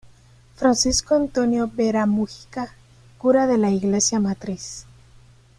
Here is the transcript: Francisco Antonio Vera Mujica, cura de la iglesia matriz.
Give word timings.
Francisco 0.55 1.13
Antonio 1.13 1.67
Vera 1.67 2.07
Mujica, 2.07 2.73
cura 3.19 3.45
de 3.45 3.59
la 3.59 3.69
iglesia 3.69 4.19
matriz. 4.19 4.87